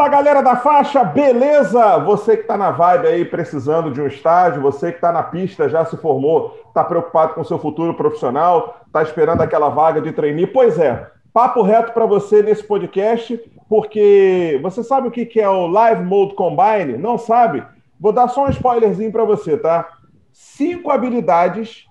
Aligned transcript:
Fala 0.00 0.08
galera 0.08 0.42
da 0.42 0.56
faixa, 0.56 1.04
beleza? 1.04 1.98
Você 1.98 2.34
que 2.34 2.44
está 2.44 2.56
na 2.56 2.70
vibe 2.70 3.06
aí 3.06 3.22
precisando 3.22 3.90
de 3.90 4.00
um 4.00 4.06
estágio, 4.06 4.62
você 4.62 4.92
que 4.92 4.96
está 4.96 5.12
na 5.12 5.22
pista, 5.22 5.68
já 5.68 5.84
se 5.84 5.94
formou, 5.98 6.58
está 6.68 6.82
preocupado 6.82 7.34
com 7.34 7.44
seu 7.44 7.58
futuro 7.58 7.92
profissional, 7.92 8.80
está 8.86 9.02
esperando 9.02 9.42
aquela 9.42 9.68
vaga 9.68 10.00
de 10.00 10.10
trainee, 10.10 10.46
pois 10.46 10.78
é, 10.78 11.06
papo 11.34 11.60
reto 11.60 11.92
para 11.92 12.06
você 12.06 12.42
nesse 12.42 12.64
podcast, 12.64 13.38
porque 13.68 14.58
você 14.62 14.82
sabe 14.82 15.08
o 15.08 15.10
que 15.10 15.38
é 15.38 15.46
o 15.50 15.66
Live 15.66 16.02
Mode 16.02 16.34
Combine? 16.34 16.96
Não 16.96 17.18
sabe? 17.18 17.62
Vou 18.00 18.10
dar 18.10 18.28
só 18.28 18.46
um 18.46 18.50
spoilerzinho 18.50 19.12
para 19.12 19.24
você, 19.26 19.58
tá? 19.58 19.86
Cinco 20.32 20.90
habilidades, 20.90 21.84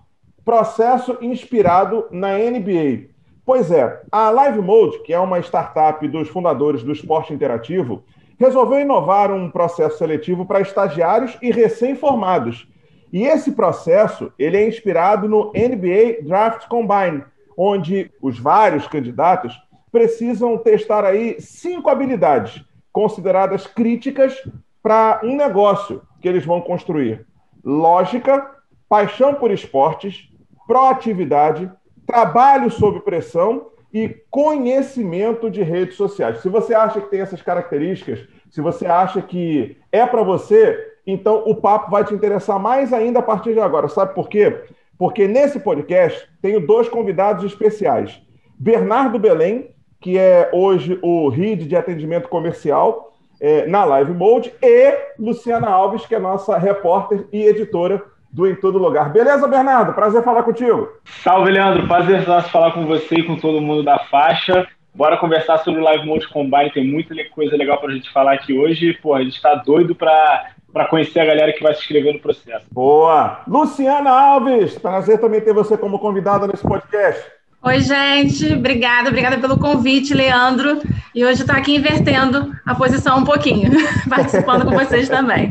processo 0.43 1.15
inspirado 1.21 2.07
na 2.09 2.39
NBA. 2.39 3.18
Pois 3.49 3.71
é, 3.71 3.99
a 4.11 4.29
Live 4.29 4.61
Mode, 4.61 5.01
que 5.01 5.11
é 5.11 5.19
uma 5.19 5.39
startup 5.39 6.07
dos 6.07 6.29
fundadores 6.29 6.83
do 6.83 6.91
esporte 6.91 7.33
interativo, 7.33 8.03
resolveu 8.37 8.79
inovar 8.79 9.31
um 9.31 9.49
processo 9.49 9.97
seletivo 9.97 10.45
para 10.45 10.61
estagiários 10.61 11.35
e 11.41 11.49
recém-formados. 11.49 12.67
E 13.11 13.23
esse 13.25 13.53
processo 13.53 14.31
ele 14.37 14.55
é 14.55 14.67
inspirado 14.67 15.27
no 15.27 15.45
NBA 15.45 16.21
Draft 16.27 16.67
Combine, 16.67 17.23
onde 17.57 18.11
os 18.21 18.37
vários 18.37 18.87
candidatos 18.87 19.59
precisam 19.91 20.55
testar 20.55 21.03
aí 21.03 21.41
cinco 21.41 21.89
habilidades 21.89 22.63
consideradas 22.93 23.65
críticas 23.65 24.47
para 24.83 25.21
um 25.23 25.35
negócio 25.35 26.03
que 26.21 26.29
eles 26.29 26.45
vão 26.45 26.61
construir: 26.61 27.25
lógica, 27.65 28.47
paixão 28.87 29.33
por 29.33 29.49
esportes, 29.49 30.29
proatividade, 30.67 31.67
trabalho 32.09 32.71
sob 32.71 33.01
pressão 33.01 33.67
e 33.93 34.09
conhecimento 34.31 35.47
de 35.47 35.61
redes 35.61 35.95
sociais. 35.95 36.39
Se 36.39 36.49
você 36.49 36.73
acha 36.73 36.99
que 36.99 37.09
tem 37.11 37.21
essas 37.21 37.39
características, 37.39 38.27
se 38.49 38.61
você 38.61 38.87
acha 38.87 39.21
que 39.21 39.77
é 39.91 40.03
para 40.07 40.23
você, 40.23 40.93
então 41.05 41.43
o 41.45 41.53
papo 41.53 41.91
vai 41.91 42.03
te 42.03 42.11
interessar 42.11 42.57
mais 42.57 42.91
ainda 42.91 43.19
a 43.19 43.21
partir 43.21 43.53
de 43.53 43.59
agora. 43.59 43.87
Sabe 43.87 44.15
por 44.15 44.27
quê? 44.27 44.63
Porque 44.97 45.27
nesse 45.27 45.59
podcast 45.59 46.27
tenho 46.41 46.65
dois 46.65 46.89
convidados 46.89 47.43
especiais. 47.43 48.19
Bernardo 48.57 49.19
Belém, 49.19 49.69
que 50.01 50.17
é 50.17 50.49
hoje 50.51 50.97
o 51.03 51.29
RID 51.29 51.67
de 51.67 51.75
atendimento 51.75 52.27
comercial 52.27 53.13
é, 53.39 53.67
na 53.67 53.85
Live 53.85 54.13
Mode, 54.13 54.51
e 54.63 54.97
Luciana 55.19 55.69
Alves, 55.69 56.07
que 56.07 56.15
é 56.15 56.19
nossa 56.19 56.57
repórter 56.57 57.27
e 57.31 57.45
editora 57.45 58.03
do 58.31 58.47
Em 58.47 58.55
Todo 58.55 58.77
Lugar. 58.77 59.11
Beleza, 59.11 59.47
Bernardo? 59.47 59.93
Prazer 59.93 60.23
falar 60.23 60.43
contigo. 60.43 60.89
Salve, 61.23 61.51
Leandro. 61.51 61.87
Prazer 61.87 62.23
falar 62.51 62.71
com 62.71 62.85
você 62.85 63.15
e 63.15 63.23
com 63.23 63.35
todo 63.35 63.61
mundo 63.61 63.83
da 63.83 63.99
faixa. 63.99 64.67
Bora 64.93 65.17
conversar 65.17 65.59
sobre 65.59 65.79
o 65.79 65.83
Live 65.83 66.05
Mode 66.05 66.27
Combine. 66.27 66.71
Tem 66.71 66.85
muita 66.85 67.15
coisa 67.29 67.55
legal 67.55 67.79
para 67.79 67.91
a 67.91 67.93
gente 67.93 68.11
falar 68.11 68.33
aqui 68.33 68.57
hoje. 68.57 68.97
Pô, 69.01 69.13
a 69.13 69.23
gente 69.23 69.35
está 69.35 69.55
doido 69.55 69.95
para 69.95 70.51
para 70.71 70.85
conhecer 70.85 71.19
a 71.19 71.25
galera 71.25 71.51
que 71.51 71.63
vai 71.63 71.73
se 71.73 71.81
inscrever 71.81 72.13
no 72.13 72.19
processo. 72.19 72.67
Boa! 72.71 73.41
Luciana 73.47 74.11
Alves, 74.11 74.77
prazer 74.77 75.19
também 75.19 75.41
ter 75.41 75.53
você 75.53 75.75
como 75.75 75.97
convidada 75.97 76.45
nesse 76.45 76.61
podcast. 76.61 77.38
Oi, 77.61 77.81
gente, 77.81 78.53
obrigada, 78.53 79.09
obrigada 79.09 79.37
pelo 79.37 79.59
convite, 79.59 80.13
Leandro. 80.13 80.81
E 81.13 81.25
hoje 81.25 81.41
estou 81.41 81.53
aqui 81.53 81.75
invertendo 81.75 82.55
a 82.65 82.73
posição 82.73 83.17
um 83.17 83.25
pouquinho, 83.25 83.69
participando 84.09 84.63
com 84.63 84.71
vocês 84.71 85.09
também. 85.09 85.49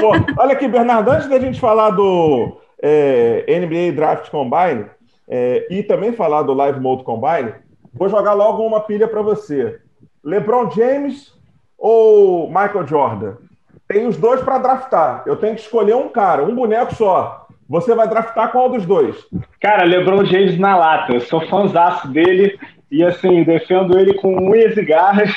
Bom, 0.00 0.12
olha 0.38 0.52
aqui, 0.52 0.68
Bernardo, 0.68 1.10
antes 1.10 1.28
da 1.28 1.40
gente 1.40 1.58
falar 1.58 1.90
do 1.90 2.56
é, 2.80 3.44
NBA 3.48 3.96
Draft 3.96 4.30
Combine 4.30 4.86
é, 5.28 5.66
e 5.68 5.82
também 5.82 6.12
falar 6.12 6.42
do 6.42 6.54
Live 6.54 6.78
Mode 6.78 7.02
Combine, 7.02 7.52
vou 7.92 8.08
jogar 8.08 8.34
logo 8.34 8.64
uma 8.64 8.82
pilha 8.82 9.08
para 9.08 9.20
você. 9.20 9.80
LeBron 10.24 10.70
James 10.70 11.32
ou 11.76 12.46
Michael 12.46 12.86
Jordan? 12.86 13.34
Tem 13.88 14.06
os 14.06 14.16
dois 14.16 14.40
para 14.40 14.58
draftar. 14.58 15.24
Eu 15.26 15.34
tenho 15.34 15.56
que 15.56 15.62
escolher 15.62 15.96
um 15.96 16.08
cara, 16.08 16.44
um 16.44 16.54
boneco 16.54 16.94
só. 16.94 17.48
Você 17.70 17.94
vai 17.94 18.08
draftar 18.08 18.50
qual 18.50 18.68
dos 18.68 18.84
dois? 18.84 19.16
Cara, 19.60 19.84
LeBron 19.84 20.24
James 20.24 20.58
na 20.58 20.76
lata. 20.76 21.12
Eu 21.12 21.20
sou 21.20 21.46
fãzaço 21.46 22.08
dele 22.08 22.58
e, 22.90 23.04
assim, 23.04 23.44
defendo 23.44 23.96
ele 23.96 24.14
com 24.14 24.50
unhas 24.50 24.76
e 24.76 24.84
garras. 24.84 25.30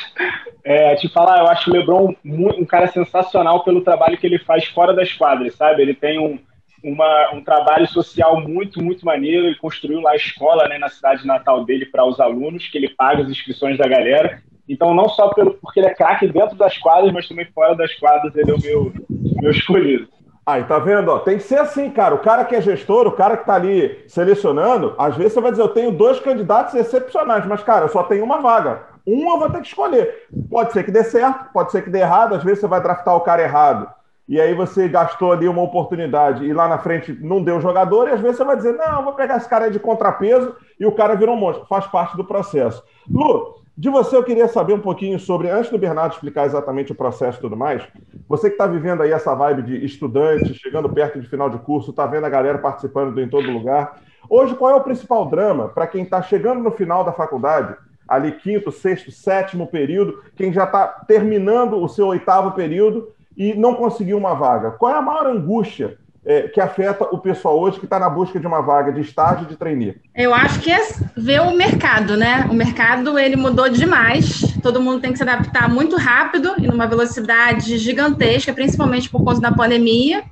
É, 0.64 0.96
te 0.96 1.08
falar, 1.10 1.42
eu 1.42 1.48
acho 1.48 1.70
o 1.70 1.74
LeBron 1.74 2.16
um 2.26 2.66
cara 2.66 2.88
sensacional 2.88 3.64
pelo 3.64 3.84
trabalho 3.84 4.18
que 4.18 4.26
ele 4.26 4.40
faz 4.40 4.66
fora 4.66 4.96
das 4.96 5.14
quadras, 5.14 5.54
sabe? 5.54 5.84
Ele 5.84 5.94
tem 5.94 6.18
um, 6.18 6.40
uma, 6.84 7.36
um 7.36 7.44
trabalho 7.44 7.86
social 7.86 8.42
muito, 8.42 8.82
muito 8.82 9.06
maneiro. 9.06 9.46
Ele 9.46 9.56
construiu 9.58 10.02
lá 10.02 10.14
a 10.14 10.16
escola 10.16 10.68
né, 10.68 10.80
na 10.80 10.90
cidade 10.90 11.28
natal 11.28 11.64
dele 11.64 11.86
para 11.86 12.04
os 12.04 12.20
alunos, 12.20 12.68
que 12.68 12.80
ele 12.80 12.90
paga 12.90 13.22
as 13.22 13.30
inscrições 13.30 13.78
da 13.78 13.88
galera. 13.88 14.42
Então, 14.68 14.96
não 14.96 15.08
só 15.08 15.28
pelo, 15.36 15.54
porque 15.54 15.80
ele 15.80 15.88
é 15.88 15.94
craque 15.94 16.28
dentro 16.28 16.56
das 16.56 16.80
quadras, 16.80 17.14
mas 17.14 17.28
também 17.28 17.46
fora 17.54 17.76
das 17.76 17.94
quadras, 18.00 18.36
ele 18.36 18.50
é 18.50 18.56
o 18.56 18.60
meu, 18.60 18.92
meu 19.40 19.52
escolhido. 19.52 20.08
Aí, 20.46 20.64
tá 20.66 20.78
vendo? 20.78 21.10
Ó, 21.10 21.20
tem 21.20 21.38
que 21.38 21.44
ser 21.44 21.60
assim, 21.60 21.90
cara. 21.90 22.16
O 22.16 22.20
cara 22.20 22.44
que 22.44 22.56
é 22.56 22.62
gestor, 22.62 23.08
o 23.08 23.14
cara 23.14 23.38
que 23.38 23.46
tá 23.46 23.54
ali 23.56 24.04
selecionando, 24.08 24.94
às 24.98 25.16
vezes 25.16 25.34
você 25.34 25.42
vai 25.42 25.52
dizer, 25.52 25.64
eu 25.64 25.70
tenho 25.70 25.92
dois 25.92 26.20
candidatos 26.20 26.76
excepcionais, 26.76 27.46
mas, 27.46 27.64
cara, 27.64 27.86
eu 27.86 27.90
só 27.90 28.04
tenho 28.04 28.26
uma 28.26 28.42
vaga. 28.42 28.82
Um 29.08 29.32
eu 29.32 29.40
vou 29.40 29.50
ter 29.50 29.62
que 29.62 29.68
escolher. 29.68 30.28
Pode 30.50 30.74
ser 30.74 30.84
que 30.84 30.92
dê 30.92 31.04
certo, 31.04 31.52
pode 31.54 31.72
ser 31.72 31.82
que 31.82 31.90
dê 31.90 32.00
errado, 32.00 32.36
às 32.36 32.44
vezes 32.44 32.60
você 32.60 32.68
vai 32.68 32.82
draftar 32.82 33.16
o 33.16 33.22
cara 33.22 33.42
errado. 33.42 33.88
E 34.28 34.40
aí 34.40 34.54
você 34.54 34.88
gastou 34.88 35.32
ali 35.32 35.48
uma 35.48 35.62
oportunidade 35.62 36.46
e 36.46 36.54
lá 36.54 36.68
na 36.68 36.78
frente 36.78 37.18
não 37.22 37.44
deu 37.44 37.62
jogador, 37.62 38.08
e 38.08 38.12
às 38.12 38.22
vezes 38.22 38.38
você 38.38 38.44
vai 38.44 38.56
dizer, 38.58 38.74
não, 38.74 39.04
vou 39.04 39.14
pegar 39.14 39.38
esse 39.38 39.48
cara 39.48 39.72
de 39.72 39.80
contrapeso 39.80 40.56
e 40.78 40.86
o 40.86 40.92
cara 40.92 41.16
virou 41.16 41.36
um 41.36 41.40
monstro. 41.40 41.66
Faz 41.68 41.88
parte 41.88 42.18
do 42.18 42.26
processo. 42.26 42.84
Lu, 43.10 43.63
de 43.76 43.90
você, 43.90 44.16
eu 44.16 44.24
queria 44.24 44.48
saber 44.48 44.74
um 44.74 44.80
pouquinho 44.80 45.20
sobre, 45.20 45.50
antes 45.50 45.72
do 45.72 45.80
Bernardo 45.80 46.14
explicar 46.14 46.46
exatamente 46.46 46.92
o 46.92 46.96
processo 46.96 47.40
e 47.40 47.42
tudo 47.42 47.58
mais, 47.58 47.84
você 48.30 48.48
que 48.48 48.54
está 48.54 48.68
vivendo 48.68 49.02
aí 49.02 49.12
essa 49.12 49.34
vibe 49.34 49.64
de 49.64 49.84
estudante, 49.84 50.54
chegando 50.54 50.88
perto 50.88 51.20
de 51.20 51.28
final 51.28 51.50
de 51.50 51.58
curso, 51.58 51.90
está 51.90 52.06
vendo 52.06 52.26
a 52.26 52.30
galera 52.30 52.60
participando 52.60 53.20
em 53.20 53.28
todo 53.28 53.50
lugar. 53.50 54.00
Hoje, 54.30 54.56
qual 54.56 54.72
é 54.72 54.76
o 54.76 54.84
principal 54.84 55.26
drama 55.26 55.70
para 55.70 55.88
quem 55.88 56.04
está 56.04 56.22
chegando 56.22 56.62
no 56.62 56.72
final 56.72 57.04
da 57.04 57.12
faculdade, 57.12 57.76
ali 58.08 58.34
quinto, 58.34 58.72
sexto, 58.72 59.12
sétimo 59.12 59.66
período, 59.66 60.22
quem 60.36 60.54
já 60.54 60.66
está 60.66 60.88
terminando 60.88 61.82
o 61.82 61.88
seu 61.90 62.08
oitavo 62.08 62.52
período 62.52 63.10
e 63.36 63.56
não 63.56 63.74
conseguiu 63.74 64.18
uma 64.18 64.36
vaga? 64.36 64.72
Qual 64.72 64.94
é 64.94 64.98
a 64.98 65.02
maior 65.02 65.26
angústia 65.26 65.98
é, 66.26 66.44
que 66.44 66.62
afeta 66.62 67.04
o 67.06 67.18
pessoal 67.18 67.60
hoje 67.60 67.80
que 67.80 67.86
está 67.86 68.00
na 68.00 68.10
busca 68.10 68.40
de 68.40 68.48
uma 68.48 68.62
vaga 68.62 68.92
de 68.92 69.02
estágio 69.02 69.46
de 69.46 69.58
trainee? 69.58 69.96
Eu 70.16 70.34
acho 70.34 70.60
que 70.60 70.72
é 70.72 70.80
ver 71.18 71.42
o 71.42 71.56
mercado, 71.56 72.16
né? 72.16 72.48
O 72.50 72.54
mercado 72.54 73.20
ele 73.20 73.36
mudou 73.36 73.68
demais. 73.70 74.42
Todo 74.62 74.82
mundo 74.82 75.02
tem 75.02 75.12
que 75.12 75.18
se 75.18 75.24
adaptar 75.24 75.70
muito 75.70 75.98
rápido 75.98 76.54
e 76.58 76.68
numa 76.68 76.88
velocidade 76.88 77.78
gigantesca, 77.78 78.54
principalmente 78.54 79.10
por 79.10 79.24
conta 79.24 79.42
da 79.42 79.52
pandemia. 79.52 80.24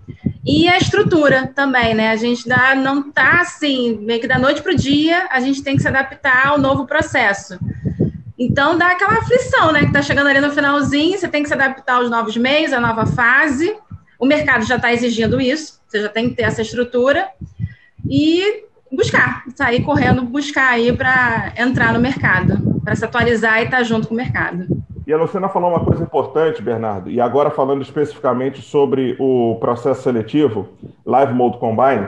E 0.45 0.67
a 0.67 0.77
estrutura 0.77 1.51
também, 1.53 1.93
né? 1.93 2.11
A 2.11 2.15
gente 2.15 2.47
dá, 2.47 2.73
não 2.73 3.01
está 3.01 3.41
assim, 3.41 3.97
meio 4.01 4.19
que 4.19 4.27
da 4.27 4.39
noite 4.39 4.61
para 4.61 4.71
o 4.71 4.75
dia, 4.75 5.27
a 5.29 5.39
gente 5.39 5.61
tem 5.61 5.75
que 5.75 5.81
se 5.81 5.87
adaptar 5.87 6.47
ao 6.47 6.57
novo 6.57 6.85
processo. 6.85 7.59
Então 8.39 8.75
dá 8.75 8.87
aquela 8.87 9.19
aflição, 9.19 9.71
né? 9.71 9.81
Que 9.81 9.87
está 9.87 10.01
chegando 10.01 10.27
ali 10.27 10.39
no 10.39 10.51
finalzinho, 10.51 11.17
você 11.17 11.27
tem 11.27 11.43
que 11.43 11.49
se 11.49 11.53
adaptar 11.53 11.97
aos 11.97 12.09
novos 12.09 12.35
meios, 12.37 12.73
à 12.73 12.79
nova 12.79 13.05
fase. 13.05 13.75
O 14.21 14.25
mercado 14.27 14.63
já 14.65 14.75
está 14.75 14.93
exigindo 14.93 15.41
isso. 15.41 15.81
Você 15.87 15.99
já 15.99 16.07
tem 16.07 16.29
que 16.29 16.35
ter 16.35 16.43
essa 16.43 16.61
estrutura 16.61 17.27
e 18.07 18.65
buscar, 18.91 19.43
sair 19.55 19.81
correndo, 19.83 20.21
buscar 20.21 20.73
aí 20.73 20.95
para 20.95 21.51
entrar 21.57 21.91
no 21.91 21.99
mercado, 21.99 22.79
para 22.83 22.95
se 22.95 23.03
atualizar 23.03 23.61
e 23.61 23.65
estar 23.65 23.77
tá 23.77 23.83
junto 23.83 24.07
com 24.07 24.13
o 24.13 24.17
mercado. 24.17 24.67
E 25.07 25.11
a 25.11 25.17
Luciana 25.17 25.49
falou 25.49 25.71
uma 25.71 25.83
coisa 25.83 26.03
importante, 26.03 26.61
Bernardo, 26.61 27.09
e 27.09 27.19
agora 27.19 27.49
falando 27.49 27.81
especificamente 27.81 28.61
sobre 28.61 29.15
o 29.19 29.57
processo 29.59 30.03
seletivo, 30.03 30.69
Live 31.03 31.33
Mode 31.33 31.57
Combine, 31.57 32.07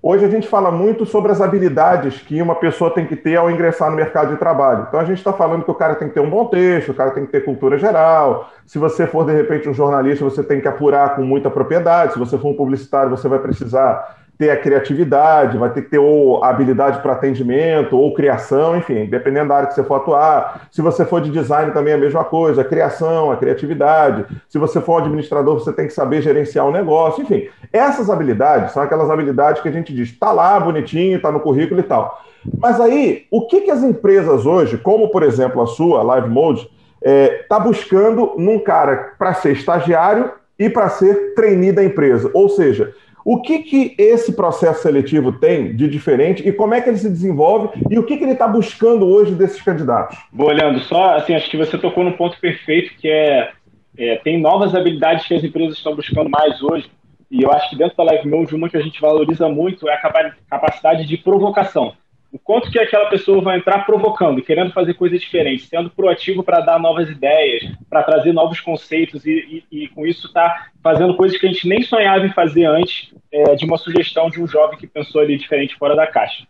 Hoje 0.00 0.24
a 0.24 0.28
gente 0.28 0.46
fala 0.46 0.70
muito 0.70 1.04
sobre 1.04 1.32
as 1.32 1.40
habilidades 1.40 2.22
que 2.22 2.40
uma 2.40 2.54
pessoa 2.54 2.94
tem 2.94 3.04
que 3.04 3.16
ter 3.16 3.34
ao 3.34 3.50
ingressar 3.50 3.90
no 3.90 3.96
mercado 3.96 4.30
de 4.30 4.36
trabalho. 4.36 4.86
Então 4.88 5.00
a 5.00 5.04
gente 5.04 5.18
está 5.18 5.32
falando 5.32 5.64
que 5.64 5.70
o 5.72 5.74
cara 5.74 5.96
tem 5.96 6.06
que 6.06 6.14
ter 6.14 6.20
um 6.20 6.30
bom 6.30 6.46
texto, 6.46 6.90
o 6.90 6.94
cara 6.94 7.10
tem 7.10 7.26
que 7.26 7.32
ter 7.32 7.44
cultura 7.44 7.76
geral. 7.76 8.48
Se 8.64 8.78
você 8.78 9.08
for 9.08 9.26
de 9.26 9.32
repente 9.32 9.68
um 9.68 9.74
jornalista, 9.74 10.24
você 10.24 10.44
tem 10.44 10.60
que 10.60 10.68
apurar 10.68 11.16
com 11.16 11.22
muita 11.22 11.50
propriedade. 11.50 12.12
Se 12.12 12.18
você 12.18 12.38
for 12.38 12.48
um 12.48 12.56
publicitário, 12.56 13.10
você 13.10 13.26
vai 13.26 13.40
precisar 13.40 14.16
ter 14.38 14.50
a 14.50 14.56
criatividade, 14.56 15.58
vai 15.58 15.68
ter 15.70 15.82
que 15.82 15.90
ter 15.90 15.98
ou 15.98 16.44
habilidade 16.44 17.02
para 17.02 17.12
atendimento, 17.12 17.98
ou 17.98 18.14
criação, 18.14 18.76
enfim, 18.76 19.06
dependendo 19.06 19.48
da 19.48 19.56
área 19.56 19.68
que 19.68 19.74
você 19.74 19.82
for 19.82 19.96
atuar. 19.96 20.68
Se 20.70 20.80
você 20.80 21.04
for 21.04 21.20
de 21.20 21.28
design, 21.30 21.72
também 21.72 21.92
é 21.92 21.96
a 21.96 21.98
mesma 21.98 22.22
coisa, 22.22 22.60
a 22.62 22.64
criação, 22.64 23.32
a 23.32 23.36
criatividade. 23.36 24.24
Se 24.48 24.56
você 24.56 24.80
for 24.80 24.98
administrador, 25.02 25.58
você 25.58 25.72
tem 25.72 25.88
que 25.88 25.92
saber 25.92 26.22
gerenciar 26.22 26.64
o 26.66 26.68
um 26.68 26.72
negócio, 26.72 27.22
enfim. 27.22 27.48
Essas 27.72 28.08
habilidades 28.08 28.72
são 28.72 28.80
aquelas 28.80 29.10
habilidades 29.10 29.60
que 29.60 29.68
a 29.68 29.72
gente 29.72 29.92
diz, 29.92 30.10
está 30.10 30.30
lá, 30.30 30.60
bonitinho, 30.60 31.16
está 31.16 31.32
no 31.32 31.40
currículo 31.40 31.80
e 31.80 31.84
tal. 31.84 32.22
Mas 32.60 32.80
aí, 32.80 33.26
o 33.32 33.44
que, 33.48 33.62
que 33.62 33.72
as 33.72 33.82
empresas 33.82 34.46
hoje, 34.46 34.78
como 34.78 35.08
por 35.08 35.24
exemplo 35.24 35.60
a 35.60 35.66
sua, 35.66 36.02
Live 36.04 36.28
Mode, 36.28 36.60
está 36.60 36.70
é, 37.02 37.44
tá 37.48 37.58
buscando 37.58 38.34
num 38.38 38.60
cara 38.60 39.14
para 39.18 39.34
ser 39.34 39.52
estagiário 39.52 40.30
e 40.56 40.70
para 40.70 40.88
ser 40.88 41.34
trainee 41.34 41.72
da 41.72 41.82
empresa? 41.82 42.30
Ou 42.32 42.48
seja, 42.48 42.94
o 43.30 43.42
que, 43.42 43.58
que 43.58 43.94
esse 43.98 44.30
processo 44.32 44.82
seletivo 44.82 45.30
tem 45.32 45.76
de 45.76 45.86
diferente 45.88 46.48
e 46.48 46.52
como 46.52 46.74
é 46.74 46.80
que 46.80 46.88
ele 46.88 46.98
se 47.04 47.10
desenvolve 47.10 47.68
e 47.90 47.98
o 47.98 48.04
que, 48.04 48.16
que 48.16 48.24
ele 48.24 48.32
está 48.32 48.48
buscando 48.48 49.06
hoje 49.06 49.34
desses 49.34 49.60
candidatos? 49.60 50.16
Boa, 50.32 50.52
Leandro, 50.52 50.80
só 50.80 51.16
assim, 51.16 51.34
acho 51.34 51.50
que 51.50 51.56
você 51.56 51.76
tocou 51.76 52.04
no 52.04 52.16
ponto 52.16 52.40
perfeito, 52.40 52.94
que 53.00 53.08
é 53.08 53.50
É, 53.98 54.14
tem 54.22 54.40
novas 54.40 54.76
habilidades 54.76 55.26
que 55.26 55.34
as 55.34 55.42
empresas 55.42 55.76
estão 55.76 55.92
buscando 55.96 56.30
mais 56.30 56.62
hoje, 56.62 56.86
e 57.28 57.42
eu 57.42 57.50
acho 57.50 57.68
que 57.68 57.76
dentro 57.76 57.96
da 57.96 58.04
Live 58.04 58.28
Mode, 58.28 58.54
uma 58.54 58.68
que 58.70 58.76
a 58.76 58.80
gente 58.80 59.00
valoriza 59.00 59.48
muito 59.48 59.88
é 59.88 59.94
a 59.94 60.00
capacidade 60.48 61.04
de 61.04 61.16
provocação. 61.16 61.94
O 62.30 62.38
quanto 62.38 62.70
que 62.70 62.78
aquela 62.78 63.08
pessoa 63.08 63.40
vai 63.40 63.56
entrar 63.56 63.86
provocando, 63.86 64.42
querendo 64.42 64.70
fazer 64.72 64.94
coisas 64.94 65.18
diferentes, 65.18 65.66
sendo 65.66 65.88
proativo 65.88 66.42
para 66.42 66.60
dar 66.60 66.78
novas 66.78 67.08
ideias, 67.08 67.64
para 67.88 68.02
trazer 68.02 68.32
novos 68.32 68.60
conceitos 68.60 69.24
e, 69.24 69.64
e, 69.72 69.84
e 69.84 69.88
com 69.88 70.06
isso 70.06 70.26
está 70.26 70.68
fazendo 70.82 71.16
coisas 71.16 71.38
que 71.38 71.46
a 71.46 71.50
gente 71.50 71.66
nem 71.66 71.82
sonhava 71.82 72.26
em 72.26 72.32
fazer 72.32 72.66
antes 72.66 73.14
é, 73.32 73.54
de 73.54 73.64
uma 73.64 73.78
sugestão 73.78 74.28
de 74.28 74.42
um 74.42 74.46
jovem 74.46 74.78
que 74.78 74.86
pensou 74.86 75.22
ali 75.22 75.38
diferente 75.38 75.74
fora 75.76 75.96
da 75.96 76.06
caixa. 76.06 76.46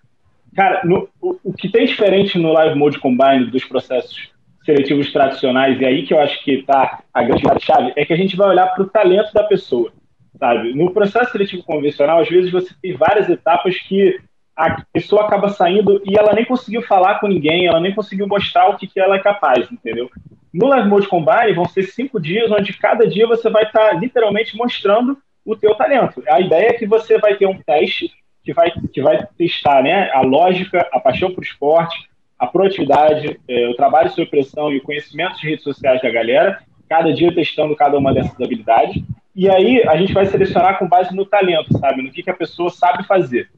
Cara, 0.57 0.83
no, 0.85 1.09
o, 1.21 1.39
o, 1.45 1.53
que 1.53 1.69
tem 1.69 1.87
diferente 1.87 2.39
no 2.39 2.53
Live 2.53 2.77
Mode 2.77 2.99
Combine 2.99 3.51
dos 3.51 3.65
processos 3.65 4.31
seletivos 4.65 5.13
tradicionais, 5.13 5.81
e 5.81 5.85
aí 5.85 6.05
que 6.05 6.13
eu 6.13 6.21
acho 6.21 6.43
que 6.43 6.55
está 6.55 7.05
a 7.15 7.23
grande 7.23 7.43
chave, 7.65 7.93
é 7.95 8.05
que 8.05 8.13
a 8.13 8.17
gente 8.17 8.37
vai 8.37 8.49
olhar 8.49 8.67
para 8.67 8.83
o 8.83 8.89
talento 8.89 9.33
da 9.33 9.45
pessoa, 9.45 9.93
sabe? 10.39 10.75
No 10.75 10.93
processo 10.93 11.31
seletivo 11.31 11.63
convencional, 11.63 12.21
às 12.21 12.29
vezes 12.29 12.51
você 12.51 12.75
tem 12.83 12.95
várias 12.95 13.29
etapas 13.29 13.79
que 13.79 14.19
a 14.59 14.83
pessoa 14.93 15.25
acaba 15.25 15.49
saindo 15.51 16.03
e 16.05 16.19
ela 16.19 16.35
nem 16.35 16.45
conseguiu 16.45 16.83
falar 16.83 17.21
com 17.21 17.29
ninguém, 17.29 17.67
ela 17.67 17.79
nem 17.79 17.95
conseguiu 17.95 18.27
mostrar 18.27 18.69
o 18.69 18.77
que, 18.77 18.89
que 18.89 18.99
ela 18.99 19.15
é 19.15 19.21
capaz, 19.21 19.71
entendeu? 19.71 20.11
No 20.53 20.67
Live 20.67 20.89
Mode 20.89 21.07
Combine 21.07 21.55
vão 21.55 21.65
ser 21.67 21.85
cinco 21.85 22.21
dias, 22.21 22.51
onde 22.51 22.73
cada 22.73 23.07
dia 23.07 23.25
você 23.25 23.49
vai 23.49 23.63
estar 23.63 23.91
tá, 23.91 23.93
literalmente 23.93 24.57
mostrando 24.57 25.17
o 25.45 25.55
teu 25.55 25.77
talento. 25.77 26.25
A 26.29 26.41
ideia 26.41 26.71
é 26.71 26.73
que 26.73 26.87
você 26.87 27.19
vai 27.19 27.37
ter 27.37 27.47
um 27.47 27.63
teste 27.63 28.11
que 28.43 28.53
vai, 28.53 28.73
que 28.93 29.01
vai 29.01 29.25
testar 29.39 29.81
né, 29.81 30.11
a 30.11 30.23
lógica, 30.23 30.89
a 30.93 30.99
paixão 30.99 31.33
por 31.33 31.45
esporte, 31.45 31.97
a 32.37 32.47
proatividade, 32.47 33.39
é, 33.47 33.69
o 33.69 33.75
trabalho 33.75 34.11
sob 34.11 34.27
pressão 34.27 34.73
e 34.73 34.79
o 34.79 34.83
conhecimento 34.83 35.39
de 35.39 35.49
redes 35.49 35.63
sociais 35.63 36.03
da 36.03 36.11
galera, 36.11 36.59
cada 36.89 37.13
dia 37.13 37.33
testando 37.33 37.77
cada 37.77 37.97
uma 37.97 38.13
dessas 38.13 38.41
habilidades. 38.41 39.01
E 39.37 39.49
aí 39.49 39.87
a 39.87 39.97
gente 39.97 40.13
vai 40.13 40.27
selecionar 40.27 40.81
com 40.81 40.89
base 40.89 41.15
no 41.15 41.25
talento, 41.25 41.79
sabe? 41.79 42.03
No 42.03 42.11
que, 42.11 42.25
que 42.25 42.31
a 42.31 42.35
pessoa 42.35 42.71
sabe 42.71 43.07
fazer. 43.07 43.49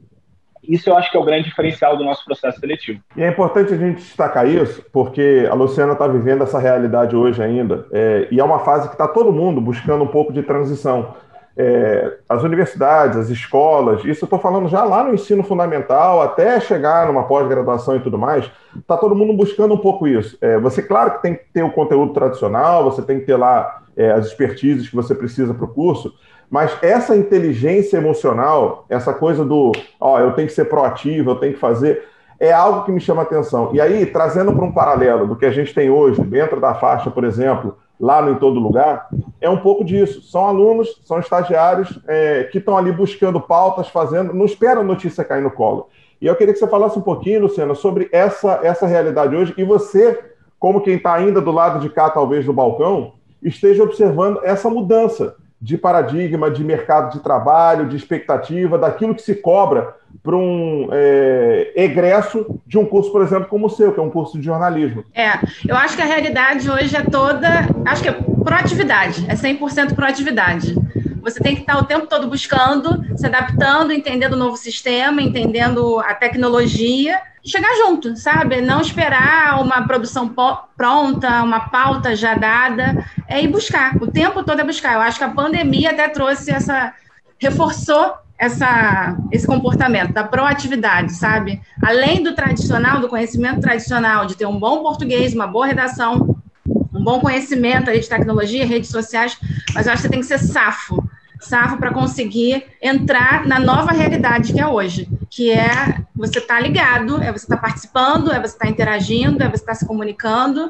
Isso 0.67 0.89
eu 0.89 0.97
acho 0.97 1.09
que 1.11 1.17
é 1.17 1.19
o 1.19 1.23
grande 1.23 1.49
diferencial 1.49 1.97
do 1.97 2.03
nosso 2.03 2.23
processo 2.23 2.59
seletivo. 2.59 2.99
E 3.15 3.23
é 3.23 3.29
importante 3.29 3.73
a 3.73 3.77
gente 3.77 3.97
destacar 3.97 4.47
isso, 4.47 4.83
porque 4.91 5.47
a 5.49 5.53
Luciana 5.53 5.93
está 5.93 6.07
vivendo 6.07 6.43
essa 6.43 6.59
realidade 6.59 7.15
hoje 7.15 7.41
ainda, 7.41 7.85
é, 7.91 8.27
e 8.31 8.39
é 8.39 8.43
uma 8.43 8.59
fase 8.59 8.87
que 8.87 8.93
está 8.93 9.07
todo 9.07 9.31
mundo 9.31 9.59
buscando 9.59 10.03
um 10.03 10.07
pouco 10.07 10.31
de 10.31 10.43
transição. 10.43 11.15
É, 11.57 12.17
as 12.29 12.43
universidades, 12.43 13.17
as 13.17 13.29
escolas, 13.29 14.05
isso 14.05 14.23
eu 14.23 14.25
estou 14.25 14.39
falando 14.39 14.69
já 14.69 14.85
lá 14.85 15.03
no 15.03 15.13
ensino 15.13 15.43
fundamental, 15.43 16.21
até 16.21 16.59
chegar 16.61 17.07
numa 17.07 17.23
pós-graduação 17.23 17.97
e 17.97 17.99
tudo 17.99 18.17
mais, 18.17 18.49
está 18.77 18.95
todo 18.95 19.15
mundo 19.15 19.33
buscando 19.33 19.73
um 19.73 19.77
pouco 19.77 20.07
isso. 20.07 20.37
É, 20.39 20.57
você, 20.57 20.81
claro 20.81 21.11
que 21.11 21.21
tem 21.21 21.35
que 21.35 21.43
ter 21.53 21.63
o 21.63 21.71
conteúdo 21.71 22.13
tradicional, 22.13 22.85
você 22.85 23.01
tem 23.01 23.19
que 23.19 23.25
ter 23.25 23.35
lá 23.35 23.81
é, 23.97 24.11
as 24.11 24.27
expertises 24.27 24.89
que 24.89 24.95
você 24.95 25.13
precisa 25.13 25.53
para 25.53 25.65
o 25.65 25.67
curso, 25.67 26.13
mas 26.51 26.77
essa 26.81 27.15
inteligência 27.15 27.95
emocional, 27.95 28.83
essa 28.89 29.13
coisa 29.13 29.45
do, 29.45 29.71
ó, 29.97 30.19
eu 30.19 30.33
tenho 30.33 30.49
que 30.49 30.53
ser 30.53 30.65
proativo, 30.65 31.31
eu 31.31 31.35
tenho 31.35 31.53
que 31.53 31.59
fazer, 31.59 32.03
é 32.37 32.51
algo 32.51 32.83
que 32.83 32.91
me 32.91 32.99
chama 32.99 33.21
atenção. 33.21 33.69
E 33.73 33.79
aí, 33.79 34.05
trazendo 34.05 34.51
para 34.51 34.65
um 34.65 34.71
paralelo 34.71 35.25
do 35.25 35.37
que 35.37 35.45
a 35.45 35.51
gente 35.51 35.73
tem 35.73 35.89
hoje, 35.89 36.21
dentro 36.21 36.59
da 36.59 36.73
faixa, 36.73 37.09
por 37.09 37.23
exemplo, 37.23 37.77
lá 37.97 38.21
no 38.21 38.31
Em 38.31 38.35
Todo 38.35 38.59
Lugar, 38.59 39.07
é 39.39 39.49
um 39.49 39.59
pouco 39.59 39.85
disso. 39.85 40.21
São 40.23 40.45
alunos, 40.45 41.01
são 41.05 41.19
estagiários 41.19 41.97
é, 42.05 42.43
que 42.51 42.57
estão 42.57 42.77
ali 42.77 42.91
buscando 42.91 43.39
pautas, 43.39 43.87
fazendo, 43.87 44.33
não 44.33 44.43
esperam 44.43 44.81
a 44.81 44.83
notícia 44.83 45.23
cair 45.23 45.41
no 45.41 45.51
colo. 45.51 45.87
E 46.19 46.27
eu 46.27 46.35
queria 46.35 46.53
que 46.53 46.59
você 46.59 46.67
falasse 46.67 46.99
um 46.99 47.03
pouquinho, 47.03 47.43
Luciana, 47.43 47.75
sobre 47.75 48.09
essa, 48.11 48.59
essa 48.61 48.85
realidade 48.85 49.33
hoje, 49.33 49.53
e 49.57 49.63
você, 49.63 50.19
como 50.59 50.81
quem 50.81 50.95
está 50.95 51.13
ainda 51.13 51.39
do 51.39 51.51
lado 51.51 51.79
de 51.79 51.89
cá, 51.89 52.09
talvez, 52.09 52.45
do 52.45 52.51
balcão, 52.51 53.13
esteja 53.41 53.83
observando 53.83 54.41
essa 54.43 54.69
mudança 54.69 55.39
de 55.61 55.77
paradigma, 55.77 56.49
de 56.49 56.63
mercado 56.63 57.13
de 57.13 57.19
trabalho, 57.19 57.87
de 57.87 57.95
expectativa, 57.95 58.79
daquilo 58.79 59.13
que 59.13 59.21
se 59.21 59.35
cobra 59.35 59.95
para 60.23 60.35
um 60.35 60.89
é, 60.91 61.71
egresso 61.75 62.59
de 62.65 62.77
um 62.77 62.85
curso, 62.85 63.11
por 63.11 63.21
exemplo, 63.21 63.47
como 63.47 63.67
o 63.67 63.69
seu, 63.69 63.93
que 63.93 63.99
é 63.99 64.03
um 64.03 64.09
curso 64.09 64.37
de 64.39 64.45
jornalismo. 64.45 65.03
É, 65.13 65.33
eu 65.67 65.75
acho 65.75 65.95
que 65.95 66.01
a 66.01 66.05
realidade 66.05 66.69
hoje 66.69 66.95
é 66.95 67.01
toda, 67.01 67.47
acho 67.85 68.03
que 68.03 68.09
é 68.09 68.13
proatividade, 68.43 69.25
é 69.29 69.35
100% 69.35 69.95
proatividade. 69.95 70.75
Você 71.21 71.39
tem 71.39 71.55
que 71.55 71.61
estar 71.61 71.77
o 71.77 71.85
tempo 71.85 72.07
todo 72.07 72.27
buscando, 72.27 73.03
se 73.17 73.25
adaptando, 73.25 73.93
entendendo 73.93 74.33
o 74.33 74.37
novo 74.37 74.57
sistema, 74.57 75.21
entendendo 75.21 75.99
a 75.99 76.13
tecnologia 76.13 77.21
chegar 77.43 77.75
junto, 77.75 78.15
sabe? 78.15 78.61
Não 78.61 78.81
esperar 78.81 79.61
uma 79.61 79.85
produção 79.87 80.33
pronta, 80.77 81.43
uma 81.43 81.61
pauta 81.69 82.15
já 82.15 82.35
dada, 82.35 83.05
é 83.27 83.41
ir 83.41 83.47
buscar. 83.47 83.95
O 84.01 84.07
tempo 84.07 84.43
todo 84.43 84.59
é 84.59 84.63
buscar. 84.63 84.93
Eu 84.93 85.01
acho 85.01 85.17
que 85.17 85.23
a 85.23 85.29
pandemia 85.29 85.91
até 85.91 86.07
trouxe 86.07 86.51
essa, 86.51 86.93
reforçou 87.39 88.13
essa, 88.37 89.17
esse 89.31 89.45
comportamento 89.45 90.13
da 90.13 90.23
proatividade, 90.23 91.13
sabe? 91.13 91.61
Além 91.83 92.23
do 92.23 92.33
tradicional, 92.33 92.99
do 92.99 93.07
conhecimento 93.07 93.61
tradicional, 93.61 94.25
de 94.25 94.35
ter 94.35 94.45
um 94.45 94.59
bom 94.59 94.81
português, 94.81 95.33
uma 95.33 95.47
boa 95.47 95.65
redação, 95.65 96.35
um 96.67 97.03
bom 97.03 97.19
conhecimento 97.19 97.89
aí 97.89 97.99
de 97.99 98.09
tecnologia, 98.09 98.65
redes 98.65 98.89
sociais, 98.89 99.37
mas 99.73 99.85
eu 99.85 99.93
acho 99.93 100.01
que 100.01 100.07
você 100.07 100.11
tem 100.11 100.19
que 100.19 100.25
ser 100.25 100.39
safo 100.39 101.03
safo 101.45 101.77
para 101.77 101.93
conseguir 101.93 102.65
entrar 102.81 103.45
na 103.45 103.59
nova 103.59 103.91
realidade 103.91 104.53
que 104.53 104.59
é 104.59 104.67
hoje, 104.67 105.09
que 105.29 105.51
é 105.51 105.97
você 106.15 106.39
estar 106.39 106.55
tá 106.55 106.59
ligado, 106.59 107.21
é 107.21 107.31
você 107.31 107.45
estar 107.45 107.57
tá 107.57 107.61
participando, 107.61 108.31
é 108.31 108.39
você 108.39 108.53
estar 108.53 108.65
tá 108.65 108.71
interagindo, 108.71 109.43
é 109.43 109.47
você 109.47 109.55
estar 109.55 109.73
tá 109.73 109.75
se 109.75 109.85
comunicando 109.85 110.69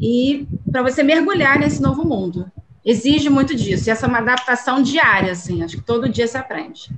e 0.00 0.46
para 0.70 0.82
você 0.82 1.02
mergulhar 1.02 1.58
nesse 1.58 1.80
novo 1.80 2.04
mundo. 2.04 2.50
Exige 2.84 3.30
muito 3.30 3.54
disso, 3.54 3.88
e 3.88 3.92
essa 3.92 4.06
é 4.06 4.08
uma 4.08 4.18
adaptação 4.18 4.82
diária, 4.82 5.30
assim, 5.30 5.62
acho 5.62 5.76
que 5.76 5.84
todo 5.84 6.08
dia 6.08 6.26
se 6.26 6.36
aprende. 6.36 6.90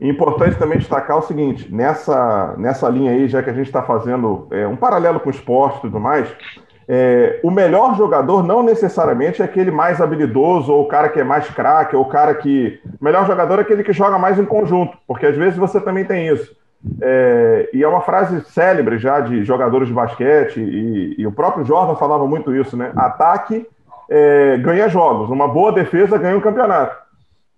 Importante 0.00 0.56
também 0.56 0.78
destacar 0.78 1.18
o 1.18 1.22
seguinte: 1.22 1.72
nessa, 1.72 2.54
nessa 2.56 2.88
linha 2.88 3.12
aí, 3.12 3.28
já 3.28 3.42
que 3.42 3.50
a 3.50 3.52
gente 3.52 3.66
está 3.66 3.82
fazendo 3.82 4.46
é, 4.50 4.66
um 4.66 4.76
paralelo 4.76 5.18
com 5.18 5.28
o 5.28 5.32
esporte 5.32 5.78
e 5.78 5.80
tudo 5.82 5.98
mais, 5.98 6.28
é, 6.88 7.38
o 7.42 7.50
melhor 7.50 7.94
jogador 7.96 8.42
não 8.42 8.62
necessariamente 8.62 9.42
é 9.42 9.44
aquele 9.44 9.70
mais 9.70 10.00
habilidoso, 10.00 10.72
ou 10.72 10.84
o 10.84 10.88
cara 10.88 11.10
que 11.10 11.20
é 11.20 11.24
mais 11.24 11.46
craque, 11.50 11.94
ou 11.94 12.02
o 12.02 12.08
cara 12.08 12.34
que. 12.34 12.80
O 12.98 13.04
melhor 13.04 13.26
jogador 13.26 13.58
é 13.58 13.62
aquele 13.62 13.84
que 13.84 13.92
joga 13.92 14.18
mais 14.18 14.38
em 14.38 14.44
conjunto, 14.46 14.96
porque 15.06 15.26
às 15.26 15.36
vezes 15.36 15.58
você 15.58 15.78
também 15.80 16.06
tem 16.06 16.28
isso. 16.28 16.56
É, 17.02 17.68
e 17.74 17.82
é 17.82 17.88
uma 17.88 18.00
frase 18.00 18.40
célebre 18.46 18.98
já 18.98 19.20
de 19.20 19.44
jogadores 19.44 19.88
de 19.88 19.94
basquete, 19.94 20.60
e, 20.60 21.16
e 21.18 21.26
o 21.26 21.32
próprio 21.32 21.64
Jordan 21.64 21.94
falava 21.96 22.26
muito 22.26 22.54
isso, 22.54 22.74
né? 22.74 22.90
Ataque 22.96 23.66
é, 24.08 24.56
ganha 24.56 24.88
jogos, 24.88 25.28
uma 25.28 25.46
boa 25.46 25.72
defesa 25.72 26.16
ganha 26.16 26.38
um 26.38 26.40
campeonato. 26.40 26.96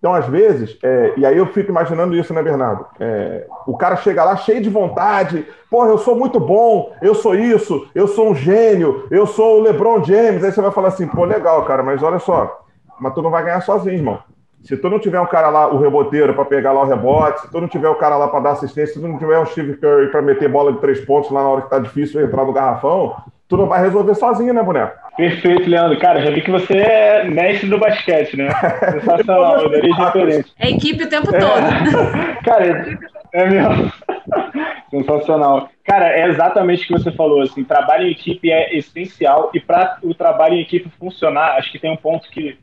Então, 0.01 0.15
às 0.15 0.27
vezes, 0.27 0.79
é, 0.83 1.13
e 1.19 1.27
aí 1.27 1.37
eu 1.37 1.45
fico 1.49 1.71
imaginando 1.71 2.17
isso, 2.17 2.33
né, 2.33 2.43
Bernardo? 2.43 2.87
É, 2.99 3.47
o 3.67 3.77
cara 3.77 3.97
chega 3.97 4.25
lá 4.25 4.35
cheio 4.35 4.63
de 4.63 4.71
vontade, 4.71 5.47
porra, 5.71 5.91
eu 5.91 5.99
sou 5.99 6.17
muito 6.17 6.41
bom, 6.41 6.91
eu 7.03 7.15
sou 7.15 7.35
isso, 7.35 7.87
eu 7.95 8.09
sou 8.09 8.31
um 8.31 8.35
gênio, 8.35 9.07
eu 9.11 9.27
sou 9.27 9.59
o 9.59 9.63
LeBron 9.63 10.03
James. 10.03 10.43
Aí 10.43 10.53
você 10.53 10.63
vai 10.63 10.71
falar 10.71 10.89
assim, 10.89 11.07
pô, 11.07 11.27
legal, 11.27 11.67
cara, 11.67 11.83
mas 11.83 12.03
olha 12.03 12.19
só, 12.19 12.65
mas 12.99 13.13
tu 13.13 13.21
não 13.21 13.31
vai 13.31 13.45
ganhar 13.45 13.61
sozinho, 13.61 13.97
irmão. 13.97 14.19
Se 14.63 14.75
tu 14.75 14.89
não 14.89 14.99
tiver 14.99 15.21
um 15.21 15.27
cara 15.27 15.51
lá, 15.51 15.69
o 15.69 15.79
reboteiro, 15.79 16.33
para 16.33 16.47
pegar 16.47 16.73
lá 16.73 16.83
o 16.83 16.87
rebote, 16.87 17.43
se 17.43 17.51
tu 17.51 17.61
não 17.61 17.69
tiver 17.69 17.89
o 17.91 17.95
cara 17.95 18.17
lá 18.17 18.29
para 18.29 18.41
dar 18.41 18.51
assistência, 18.53 18.95
se 18.95 19.01
tu 19.01 19.07
não 19.07 19.19
tiver 19.19 19.39
um 19.39 19.47
Steve 19.47 19.77
Curry 19.77 20.11
para 20.11 20.23
meter 20.23 20.49
bola 20.49 20.73
de 20.73 20.81
três 20.81 21.01
pontos 21.05 21.31
lá 21.31 21.43
na 21.43 21.49
hora 21.49 21.63
que 21.63 21.71
tá 21.71 21.79
difícil 21.79 22.23
entrar 22.23 22.45
no 22.45 22.55
garrafão, 22.55 23.17
tu 23.51 23.57
não 23.57 23.67
vai 23.67 23.83
resolver 23.83 24.15
sozinho, 24.15 24.55
né, 24.55 24.63
boneco? 24.63 24.97
Perfeito, 25.17 25.69
Leandro. 25.69 25.99
Cara, 25.99 26.23
já 26.23 26.31
vi 26.31 26.41
que 26.41 26.53
você 26.53 26.79
é 26.79 27.25
mestre 27.25 27.69
do 27.69 27.79
basquete, 27.79 28.37
né? 28.37 28.49
Sensacional, 28.93 29.67
origem 29.67 29.93
diferente. 29.93 30.53
É 30.59 30.71
equipe 30.71 31.05
o 31.05 31.09
tempo 31.09 31.35
é. 31.35 31.39
todo. 31.39 31.61
Cara, 32.45 32.99
é 33.35 33.51
mesmo. 33.51 33.93
Sensacional. 34.89 35.69
Cara, 35.85 36.09
é 36.17 36.29
exatamente 36.29 36.85
o 36.85 36.87
que 36.87 36.93
você 36.93 37.11
falou. 37.11 37.43
Assim, 37.43 37.65
trabalho 37.65 38.07
em 38.07 38.13
equipe 38.13 38.53
é 38.53 38.77
essencial 38.77 39.51
e 39.53 39.59
para 39.59 39.99
o 40.05 40.15
trabalho 40.15 40.55
em 40.55 40.63
equipe 40.63 40.89
funcionar, 40.99 41.57
acho 41.57 41.73
que 41.73 41.79
tem 41.81 41.91
um 41.91 41.97
ponto 41.97 42.31
que, 42.31 42.57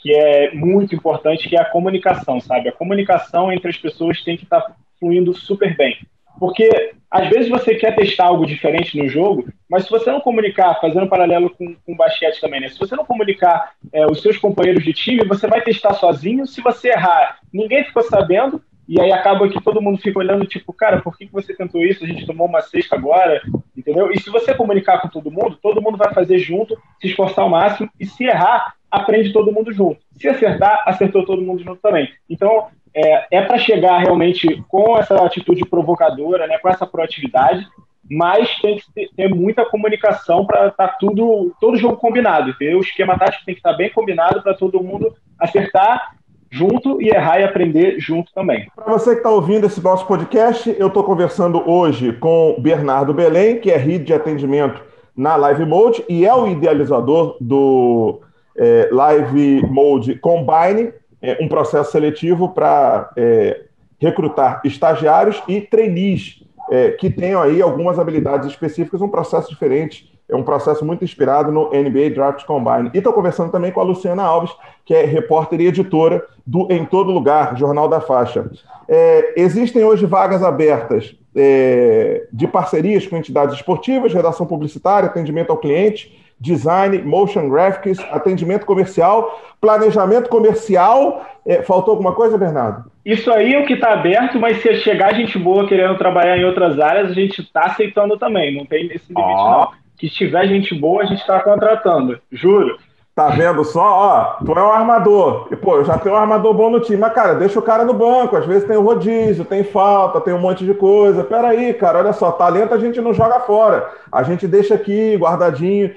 que 0.00 0.12
é 0.12 0.52
muito 0.52 0.96
importante, 0.96 1.48
que 1.48 1.56
é 1.56 1.60
a 1.60 1.70
comunicação, 1.70 2.40
sabe? 2.40 2.68
A 2.68 2.72
comunicação 2.72 3.52
entre 3.52 3.70
as 3.70 3.76
pessoas 3.76 4.20
tem 4.24 4.36
que 4.36 4.42
estar 4.42 4.60
tá 4.60 4.72
fluindo 4.98 5.32
super 5.32 5.76
bem. 5.76 5.96
Porque 6.40 6.92
às 7.14 7.28
vezes 7.28 7.48
você 7.48 7.76
quer 7.76 7.94
testar 7.94 8.24
algo 8.24 8.44
diferente 8.44 8.98
no 8.98 9.08
jogo, 9.08 9.46
mas 9.70 9.84
se 9.84 9.90
você 9.90 10.10
não 10.10 10.20
comunicar, 10.20 10.80
fazendo 10.80 11.04
um 11.04 11.08
paralelo 11.08 11.48
com, 11.48 11.76
com 11.86 11.92
o 11.92 11.96
basquete 11.96 12.40
também, 12.40 12.60
né? 12.60 12.68
Se 12.68 12.76
você 12.76 12.96
não 12.96 13.04
comunicar 13.04 13.70
é, 13.92 14.04
os 14.04 14.20
seus 14.20 14.36
companheiros 14.36 14.82
de 14.82 14.92
time, 14.92 15.24
você 15.24 15.46
vai 15.46 15.62
testar 15.62 15.94
sozinho. 15.94 16.44
Se 16.44 16.60
você 16.60 16.88
errar, 16.88 17.38
ninguém 17.52 17.84
ficou 17.84 18.02
sabendo, 18.02 18.60
e 18.88 19.00
aí 19.00 19.12
acaba 19.12 19.48
que 19.48 19.62
todo 19.62 19.80
mundo 19.80 19.98
fica 19.98 20.18
olhando, 20.18 20.44
tipo, 20.44 20.72
cara, 20.72 21.00
por 21.02 21.16
que, 21.16 21.26
que 21.26 21.32
você 21.32 21.54
tentou 21.54 21.84
isso? 21.84 22.02
A 22.02 22.08
gente 22.08 22.26
tomou 22.26 22.48
uma 22.48 22.60
sexta 22.62 22.96
agora, 22.96 23.40
entendeu? 23.76 24.10
E 24.10 24.20
se 24.20 24.28
você 24.28 24.52
comunicar 24.52 25.00
com 25.00 25.06
todo 25.06 25.30
mundo, 25.30 25.56
todo 25.62 25.80
mundo 25.80 25.96
vai 25.96 26.12
fazer 26.12 26.38
junto, 26.38 26.76
se 27.00 27.06
esforçar 27.06 27.44
ao 27.44 27.48
máximo, 27.48 27.88
e 28.00 28.06
se 28.06 28.24
errar, 28.24 28.74
aprende 28.90 29.32
todo 29.32 29.52
mundo 29.52 29.72
junto. 29.72 30.00
Se 30.16 30.28
acertar, 30.28 30.82
acertou 30.84 31.24
todo 31.24 31.42
mundo 31.42 31.62
junto 31.62 31.80
também. 31.80 32.12
Então, 32.28 32.70
é, 32.94 33.38
é 33.38 33.42
para 33.42 33.58
chegar 33.58 33.98
realmente 33.98 34.62
com 34.68 34.96
essa 34.96 35.14
atitude 35.24 35.64
provocadora, 35.68 36.46
né, 36.46 36.58
com 36.58 36.68
essa 36.68 36.86
proatividade, 36.86 37.66
mas 38.10 38.54
tem 38.60 38.76
que 38.76 39.08
ter 39.16 39.28
muita 39.28 39.64
comunicação 39.64 40.44
para 40.44 40.68
estar 40.68 40.88
tá 40.88 40.96
tudo, 41.00 41.54
todo 41.60 41.76
jogo 41.76 41.96
combinado, 41.96 42.50
entendeu? 42.50 42.78
O 42.78 42.82
esquema 42.82 43.18
tático 43.18 43.44
tem 43.44 43.54
que 43.54 43.60
estar 43.60 43.72
tá 43.72 43.76
bem 43.76 43.90
combinado 43.90 44.42
para 44.42 44.54
todo 44.54 44.82
mundo 44.82 45.12
acertar 45.38 46.14
junto 46.50 47.02
e 47.02 47.08
errar 47.08 47.40
e 47.40 47.44
aprender 47.44 47.98
junto 47.98 48.32
também. 48.32 48.68
Para 48.76 48.92
você 48.92 49.10
que 49.12 49.16
está 49.16 49.30
ouvindo 49.30 49.66
esse 49.66 49.82
nosso 49.82 50.06
podcast, 50.06 50.74
eu 50.78 50.86
estou 50.86 51.02
conversando 51.02 51.68
hoje 51.68 52.12
com 52.12 52.56
Bernardo 52.60 53.12
Belém, 53.12 53.58
que 53.58 53.70
é 53.70 53.76
RID 53.76 54.04
de 54.04 54.14
atendimento 54.14 54.80
na 55.16 55.34
Live 55.34 55.64
Mode 55.64 56.04
e 56.08 56.24
é 56.24 56.32
o 56.32 56.46
idealizador 56.46 57.36
do 57.40 58.20
é, 58.56 58.88
Live 58.92 59.66
Mode 59.66 60.14
Combine, 60.16 60.92
um 61.40 61.48
processo 61.48 61.92
seletivo 61.92 62.50
para 62.50 63.10
é, 63.16 63.62
recrutar 63.98 64.60
estagiários 64.64 65.42
e 65.48 65.60
trainees 65.60 66.42
é, 66.70 66.90
que 66.90 67.10
tenham 67.10 67.42
aí 67.42 67.60
algumas 67.60 67.98
habilidades 67.98 68.48
específicas, 68.48 69.00
um 69.00 69.08
processo 69.08 69.48
diferente 69.48 70.14
é 70.28 70.34
um 70.34 70.42
processo 70.42 70.84
muito 70.84 71.04
inspirado 71.04 71.52
no 71.52 71.70
NBA 71.70 72.10
Draft 72.14 72.44
Combine. 72.46 72.90
E 72.94 72.98
estou 72.98 73.12
conversando 73.12 73.52
também 73.52 73.70
com 73.70 73.80
a 73.80 73.84
Luciana 73.84 74.22
Alves, 74.22 74.50
que 74.84 74.94
é 74.94 75.04
repórter 75.04 75.60
e 75.60 75.66
editora 75.66 76.24
do 76.46 76.66
Em 76.72 76.84
Todo 76.84 77.12
Lugar, 77.12 77.56
Jornal 77.56 77.88
da 77.88 78.00
Faixa. 78.00 78.50
É, 78.88 79.34
existem 79.36 79.84
hoje 79.84 80.06
vagas 80.06 80.42
abertas 80.42 81.14
é, 81.36 82.26
de 82.32 82.46
parcerias 82.46 83.06
com 83.06 83.16
entidades 83.16 83.56
esportivas, 83.56 84.14
redação 84.14 84.46
publicitária, 84.46 85.08
atendimento 85.08 85.50
ao 85.50 85.58
cliente, 85.58 86.23
design, 86.44 87.02
motion 87.02 87.48
graphics, 87.48 87.98
atendimento 88.12 88.66
comercial, 88.66 89.40
planejamento 89.60 90.28
comercial. 90.28 91.24
É, 91.46 91.62
faltou 91.62 91.92
alguma 91.92 92.12
coisa, 92.12 92.38
Bernardo? 92.38 92.90
Isso 93.04 93.30
aí 93.32 93.54
é 93.54 93.58
o 93.58 93.66
que 93.66 93.74
está 93.74 93.92
aberto, 93.92 94.38
mas 94.38 94.62
se 94.62 94.76
chegar 94.76 95.14
gente 95.14 95.38
boa 95.38 95.66
querendo 95.66 95.98
trabalhar 95.98 96.38
em 96.38 96.44
outras 96.44 96.78
áreas, 96.78 97.10
a 97.10 97.14
gente 97.14 97.40
está 97.40 97.62
aceitando 97.66 98.16
também. 98.18 98.54
Não 98.56 98.64
tem 98.64 98.86
esse 98.86 99.12
limite, 99.12 99.40
oh. 99.40 99.50
não 99.50 99.84
que 99.98 100.08
tiver 100.08 100.46
gente 100.48 100.74
boa, 100.74 101.02
a 101.02 101.06
gente 101.06 101.20
está 101.20 101.40
contratando. 101.40 102.18
Juro. 102.30 102.76
Tá 103.14 103.28
vendo 103.28 103.62
só? 103.64 103.80
Ó, 103.80 104.44
tu 104.44 104.52
é 104.58 104.62
um 104.62 104.72
armador. 104.72 105.46
E, 105.52 105.54
pô, 105.54 105.76
eu 105.76 105.84
já 105.84 105.96
tenho 105.96 106.16
um 106.16 106.18
armador 106.18 106.52
bom 106.52 106.68
no 106.68 106.80
time. 106.80 106.98
Mas, 106.98 107.12
cara, 107.12 107.34
deixa 107.34 107.60
o 107.60 107.62
cara 107.62 107.84
no 107.84 107.94
banco. 107.94 108.36
Às 108.36 108.44
vezes 108.44 108.66
tem 108.66 108.76
o 108.76 108.82
rodízio, 108.82 109.44
tem 109.44 109.62
falta, 109.62 110.20
tem 110.20 110.34
um 110.34 110.40
monte 110.40 110.64
de 110.64 110.74
coisa. 110.74 111.22
Peraí, 111.22 111.72
cara, 111.74 112.00
olha 112.00 112.12
só. 112.12 112.32
Talento 112.32 112.74
a 112.74 112.78
gente 112.78 113.00
não 113.00 113.14
joga 113.14 113.38
fora. 113.40 113.88
A 114.10 114.24
gente 114.24 114.48
deixa 114.48 114.74
aqui 114.74 115.16
guardadinho. 115.16 115.94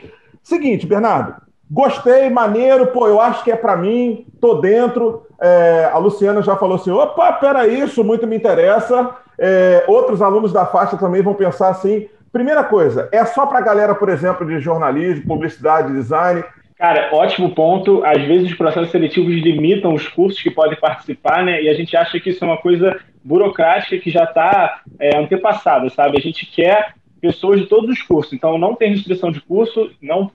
Seguinte, 0.47 0.87
Bernardo. 0.87 1.35
Gostei, 1.69 2.29
maneiro, 2.29 2.87
pô, 2.87 3.07
eu 3.07 3.19
acho 3.19 3.43
que 3.43 3.51
é 3.51 3.55
para 3.57 3.75
mim, 3.75 4.25
tô 4.39 4.55
dentro. 4.55 5.27
É, 5.41 5.89
a 5.91 5.97
Luciana 5.97 6.41
já 6.41 6.55
falou 6.55 6.75
assim: 6.75 6.89
opa, 6.89 7.33
peraí, 7.33 7.81
isso 7.81 8.01
muito 8.01 8.25
me 8.25 8.37
interessa. 8.37 9.13
É, 9.37 9.83
outros 9.87 10.21
alunos 10.21 10.53
da 10.53 10.65
faixa 10.65 10.95
também 10.95 11.21
vão 11.21 11.33
pensar 11.33 11.67
assim: 11.67 12.07
Primeira 12.31 12.63
coisa, 12.63 13.09
é 13.11 13.25
só 13.25 13.45
para 13.45 13.59
a 13.59 13.61
galera, 13.61 13.93
por 13.93 14.07
exemplo, 14.07 14.47
de 14.47 14.59
jornalismo, 14.59 15.27
publicidade, 15.27 15.91
design? 15.91 16.43
Cara, 16.77 17.09
ótimo 17.11 17.53
ponto. 17.53 18.01
Às 18.05 18.21
vezes 18.21 18.51
os 18.51 18.57
processos 18.57 18.91
seletivos 18.91 19.33
limitam 19.33 19.93
os 19.93 20.07
cursos 20.07 20.41
que 20.41 20.51
podem 20.51 20.79
participar, 20.79 21.43
né? 21.43 21.61
E 21.61 21.67
a 21.67 21.73
gente 21.73 21.97
acha 21.97 22.19
que 22.21 22.29
isso 22.29 22.45
é 22.45 22.47
uma 22.47 22.57
coisa 22.57 22.97
burocrática 23.21 23.97
que 23.97 24.09
já 24.09 24.23
está 24.23 24.81
é, 24.97 25.17
antepassada, 25.17 25.89
sabe? 25.89 26.17
A 26.17 26.21
gente 26.21 26.45
quer 26.45 26.93
pessoas 27.21 27.59
de 27.59 27.67
todos 27.67 27.89
os 27.89 28.01
cursos. 28.01 28.33
Então 28.33 28.57
não 28.57 28.75
tem 28.75 28.91
restrição 28.91 29.31
de 29.31 29.41
curso, 29.41 29.91
não, 30.01 30.31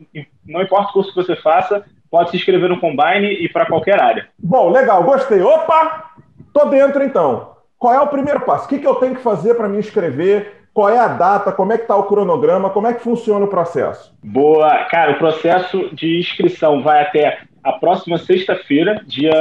não 0.46 0.62
importa 0.62 0.90
o 0.90 0.92
curso 0.92 1.10
que 1.10 1.22
você 1.22 1.36
faça, 1.36 1.84
pode 2.10 2.30
se 2.30 2.36
inscrever 2.36 2.68
no 2.68 2.80
Combine 2.80 3.32
e 3.40 3.48
para 3.48 3.66
qualquer 3.66 4.00
área. 4.00 4.28
Bom, 4.38 4.70
legal, 4.70 5.02
gostei. 5.04 5.40
Opa! 5.40 6.12
Tô 6.52 6.66
dentro 6.66 7.02
então. 7.02 7.52
Qual 7.78 7.94
é 7.94 8.00
o 8.00 8.08
primeiro 8.08 8.40
passo? 8.40 8.66
O 8.66 8.68
que, 8.68 8.78
que 8.78 8.86
eu 8.86 8.96
tenho 8.96 9.16
que 9.16 9.22
fazer 9.22 9.54
para 9.54 9.68
me 9.68 9.78
inscrever? 9.78 10.62
Qual 10.72 10.88
é 10.88 10.98
a 10.98 11.08
data? 11.08 11.52
Como 11.52 11.72
é 11.72 11.76
que 11.76 11.84
está 11.84 11.96
o 11.96 12.04
cronograma? 12.04 12.70
Como 12.70 12.86
é 12.86 12.94
que 12.94 13.02
funciona 13.02 13.44
o 13.44 13.48
processo? 13.48 14.14
Boa, 14.22 14.84
cara, 14.84 15.12
o 15.12 15.18
processo 15.18 15.94
de 15.94 16.18
inscrição 16.18 16.82
vai 16.82 17.02
até 17.02 17.40
a 17.62 17.72
próxima 17.72 18.18
sexta-feira, 18.18 19.02
dia 19.06 19.32